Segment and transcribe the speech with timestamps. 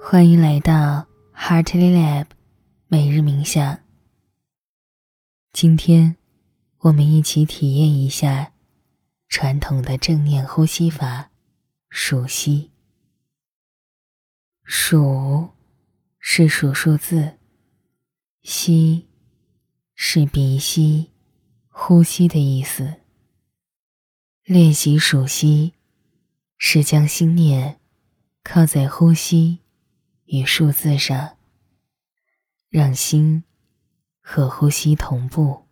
[0.00, 2.26] 欢迎来到 Heartly Lab
[2.86, 3.80] 每日冥想。
[5.52, 6.16] 今天，
[6.78, 8.52] 我们一起体验一下
[9.28, 11.30] 传统的正念呼吸法——
[11.90, 12.70] 数息。
[14.64, 15.50] 数
[16.18, 17.36] 是数数字，
[18.42, 19.08] 吸
[19.94, 21.10] 是鼻吸、
[21.68, 22.94] 呼吸的意思。
[24.44, 25.74] 练习数息，
[26.56, 27.80] 是将心念
[28.42, 29.58] 靠在呼吸
[30.28, 31.36] 与数字上，
[32.68, 33.44] 让心
[34.20, 35.66] 和呼吸同步。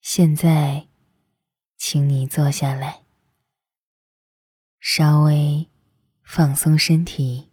[0.00, 0.88] 现在，
[1.76, 3.04] 请你坐下来，
[4.78, 5.68] 稍微
[6.22, 7.50] 放松身体，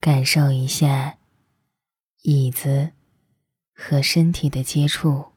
[0.00, 1.18] 感受一下
[2.22, 2.92] 椅子。
[3.76, 5.32] 和身体的接触，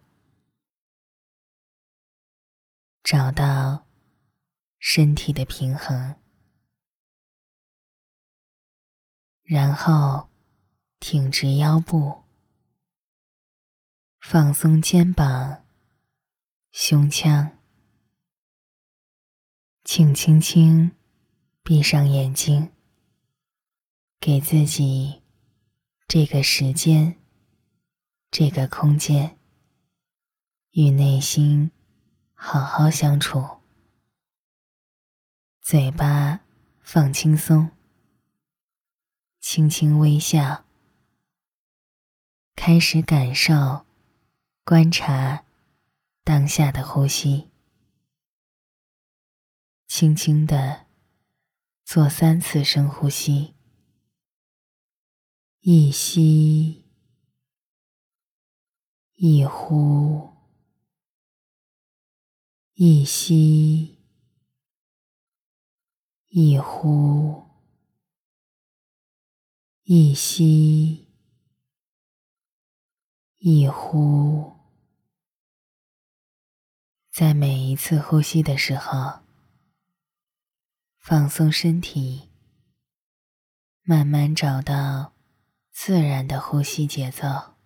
[3.01, 3.86] 找到
[4.79, 6.15] 身体的平衡，
[9.43, 10.29] 然后
[10.99, 12.23] 挺直腰部，
[14.19, 15.65] 放松肩膀、
[16.71, 17.57] 胸腔，
[19.83, 20.91] 请轻轻
[21.63, 22.71] 闭上眼睛，
[24.19, 25.23] 给自己
[26.07, 27.17] 这个时间。
[28.29, 29.39] 这个空间，
[30.71, 31.71] 与内心
[32.33, 33.56] 好好相处。
[35.69, 36.45] 嘴巴
[36.79, 37.71] 放轻松，
[39.41, 40.63] 轻轻微笑，
[42.55, 43.85] 开始感受、
[44.63, 45.43] 观察
[46.23, 47.49] 当下的呼吸。
[49.89, 50.85] 轻轻的
[51.83, 53.53] 做三次深呼吸，
[55.59, 56.85] 一吸。
[59.15, 60.33] 一呼
[62.75, 63.96] 一吸，
[66.29, 67.47] 一呼
[69.83, 71.07] 一吸，
[73.37, 74.57] 一呼。
[77.09, 79.21] 在每一次呼吸的时候，
[80.97, 82.29] 放松身体，
[83.81, 85.13] 慢慢找到
[85.71, 87.56] 自然的呼吸节奏。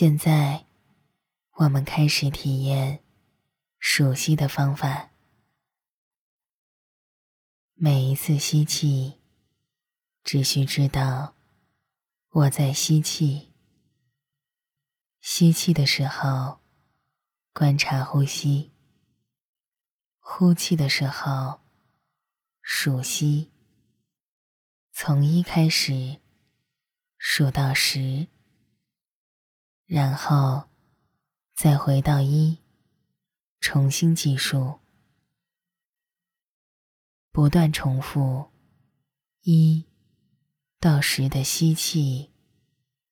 [0.00, 0.64] 现在，
[1.56, 3.04] 我们开始体验
[3.78, 5.10] 数息的方法。
[7.74, 9.18] 每一次吸气，
[10.24, 11.34] 只需知道
[12.30, 13.52] 我在吸气。
[15.20, 16.60] 吸气的时候，
[17.52, 18.70] 观察呼吸；
[20.18, 21.60] 呼气的时候，
[22.62, 23.50] 数息。
[24.92, 26.22] 从一开始
[27.18, 28.28] 数到十。
[29.90, 30.68] 然后，
[31.52, 32.58] 再回到一，
[33.58, 34.78] 重新计数，
[37.32, 38.52] 不断重复
[39.40, 39.84] 一
[40.78, 42.30] 到十的吸气、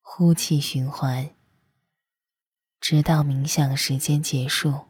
[0.00, 1.34] 呼气循环，
[2.78, 4.86] 直到冥想时间结束。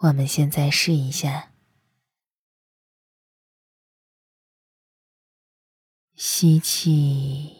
[0.00, 1.54] 我们现在试一下，
[6.14, 7.59] 吸气。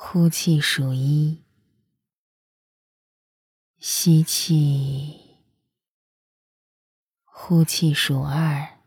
[0.00, 1.42] 呼气数一，
[3.80, 5.40] 吸气；
[7.24, 8.78] 呼气数二，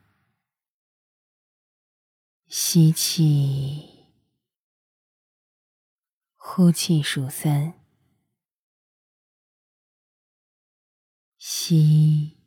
[2.48, 4.08] 吸气；
[6.38, 7.74] 呼气数三，
[11.38, 12.38] 吸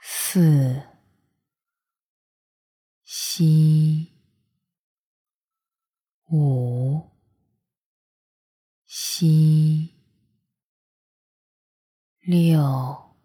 [0.00, 0.88] 四，
[3.04, 4.19] 吸。
[6.32, 7.10] 五，
[8.86, 9.92] 吸，
[12.20, 13.16] 六，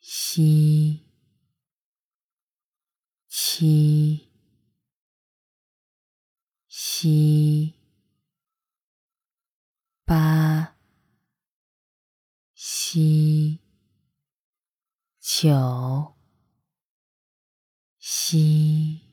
[0.00, 1.04] 吸，
[3.28, 4.30] 七，
[6.66, 7.74] 吸，
[10.06, 10.74] 八，
[12.54, 13.60] 吸，
[15.20, 16.14] 九，
[17.98, 19.09] 吸。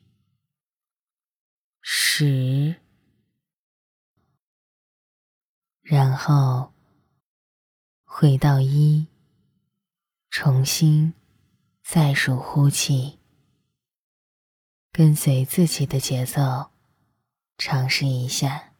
[2.20, 2.74] 十，
[5.82, 6.72] 然后
[8.04, 9.06] 回到一，
[10.28, 11.14] 重新
[11.80, 13.20] 再数呼气，
[14.90, 16.72] 跟随自己的节奏，
[17.56, 18.72] 尝试一下。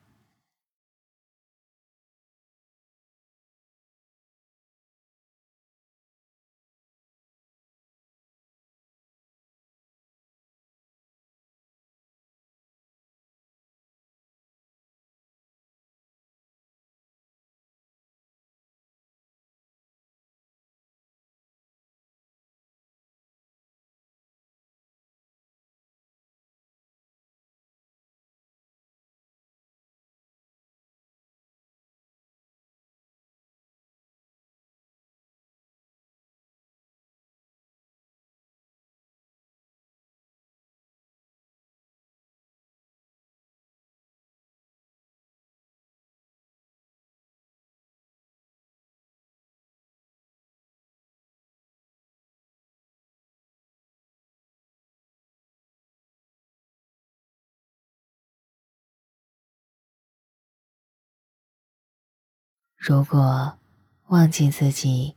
[62.88, 63.58] 如果
[64.06, 65.14] 忘记自己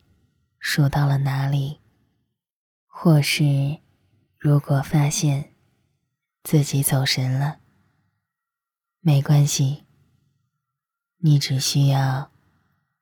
[0.59, 1.79] 数到了哪里，
[2.85, 3.79] 或是
[4.37, 5.53] 如果发现
[6.43, 7.61] 自己走神了，
[8.99, 9.85] 没关系，
[11.19, 12.29] 你只需要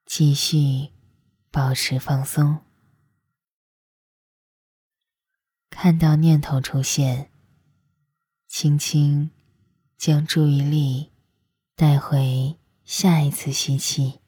[0.06, 0.90] 继续
[1.50, 2.60] 保持放松。
[5.72, 7.32] 看到念头出现，
[8.48, 9.32] 轻轻
[9.98, 11.12] 将注意力
[11.74, 14.20] 带回下一次吸气。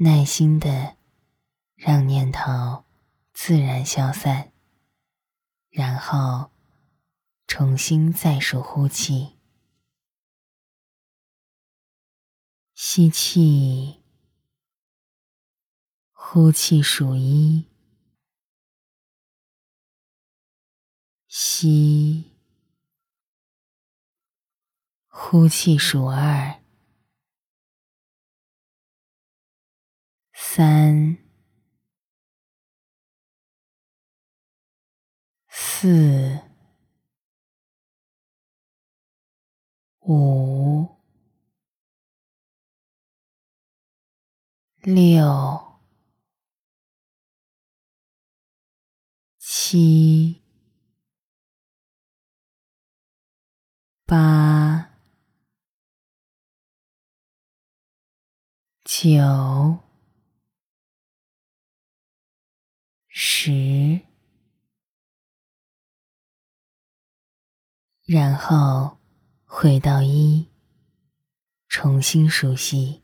[0.00, 0.96] 耐心的
[1.74, 2.84] 让念头
[3.32, 4.52] 自然消散，
[5.70, 6.52] 然后
[7.48, 9.36] 重新再数呼气。
[12.74, 14.00] 吸气，
[16.12, 17.66] 呼气数一，
[21.26, 22.36] 吸，
[25.08, 26.57] 呼气数二。
[30.58, 31.16] 三、
[35.48, 36.42] 四、
[40.00, 40.96] 五、
[44.82, 45.78] 六、
[49.38, 50.42] 七、
[54.04, 54.90] 八、
[58.84, 59.87] 九。
[63.20, 64.02] 十，
[68.06, 68.96] 然后
[69.44, 70.46] 回到一，
[71.66, 73.02] 重新熟悉。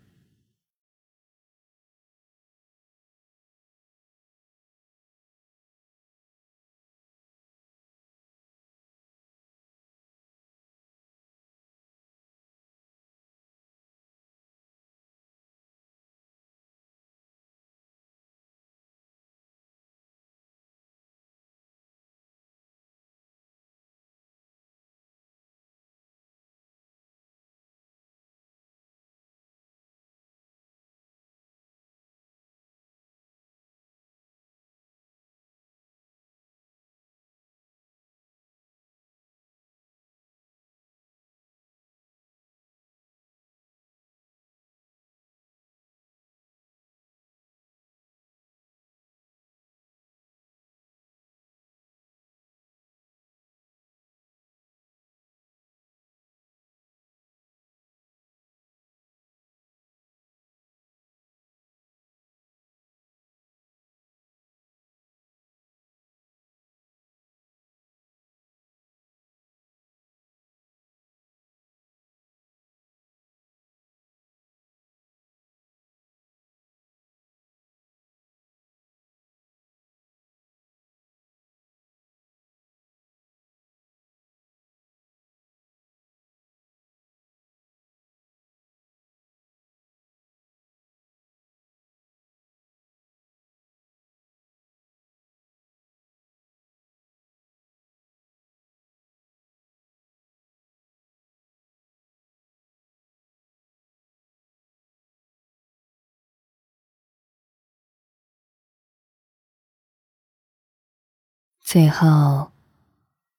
[111.74, 112.52] 最后，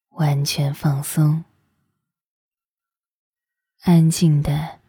[0.09, 1.45] 完全放松，
[3.83, 4.81] 安静的，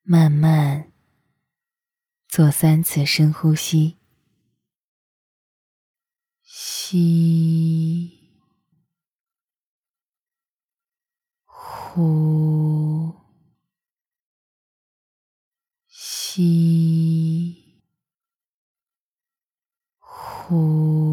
[0.00, 0.90] 慢慢
[2.26, 3.98] 做三次深呼吸，
[6.40, 8.18] 吸，
[11.44, 13.14] 呼，
[15.86, 17.62] 吸，
[19.98, 21.03] 呼，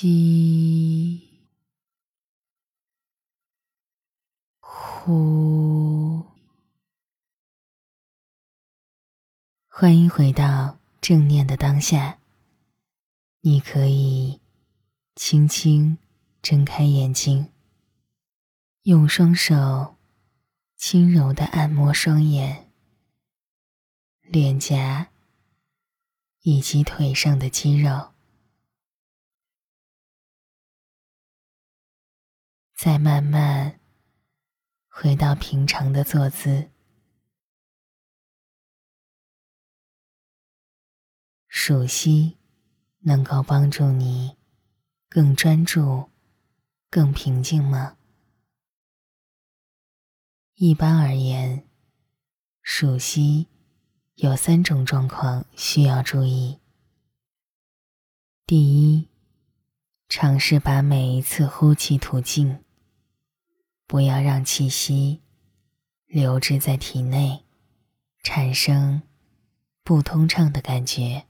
[0.00, 1.28] 吸，
[4.58, 6.24] 呼。
[9.68, 12.18] 欢迎回到正念的当下。
[13.42, 14.40] 你可以
[15.16, 15.98] 轻轻
[16.40, 17.52] 睁开眼睛，
[18.84, 19.96] 用双手
[20.78, 22.70] 轻柔的按摩双眼、
[24.22, 25.10] 脸颊
[26.40, 28.14] 以及腿上的肌肉，
[32.82, 33.78] 再慢慢
[34.88, 36.70] 回到平常的坐姿。
[41.46, 42.38] 数息。
[43.02, 44.36] 能够帮助你
[45.08, 46.10] 更专注、
[46.90, 47.96] 更平静吗？
[50.54, 51.66] 一般而言，
[52.60, 53.48] 数息
[54.16, 56.60] 有三种状况需要注意。
[58.46, 59.08] 第一，
[60.08, 62.62] 尝试把每一次呼气吐尽，
[63.90, 65.20] 不要让气息
[66.06, 67.44] 留置在体内，
[68.22, 69.02] 产生
[69.82, 71.26] 不通畅的感觉。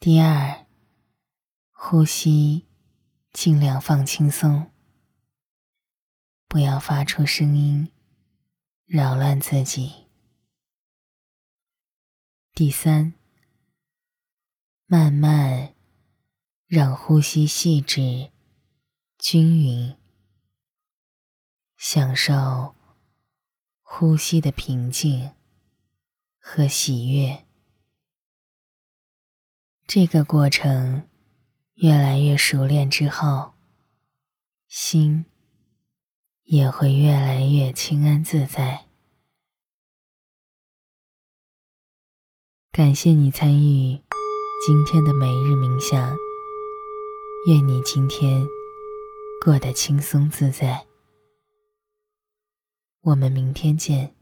[0.00, 0.66] 第二，
[1.70, 2.64] 呼吸
[3.30, 4.70] 尽量放轻松，
[6.48, 7.92] 不要发出声音
[8.86, 10.06] 扰乱自己。
[12.54, 13.12] 第三，
[14.86, 15.74] 慢慢
[16.66, 18.30] 让呼吸细致、
[19.18, 19.94] 均匀，
[21.76, 22.74] 享受
[23.82, 25.32] 呼吸的平静
[26.38, 27.44] 和喜悦。
[29.86, 31.08] 这个过程
[31.74, 33.52] 越来越熟练之后，
[34.66, 35.26] 心
[36.44, 38.86] 也会越来越清安自在。
[42.72, 44.02] 感谢你参与
[44.66, 46.16] 今天的每日冥想，
[47.48, 48.46] 愿你今天
[49.44, 50.85] 过得轻松自在。
[53.06, 54.15] 我们明天见。